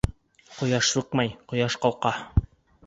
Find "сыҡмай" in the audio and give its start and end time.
0.95-1.31